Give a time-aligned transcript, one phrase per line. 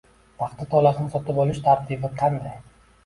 [0.43, 2.57] Paxta tolasini sotib olish tartibi qanday?